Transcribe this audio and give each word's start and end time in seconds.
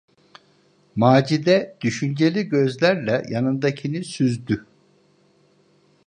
Macide 0.95 1.75
düşünceli 1.81 2.49
gözlerle 2.49 3.23
yanındakini 3.29 4.03
süzdü. 4.03 4.65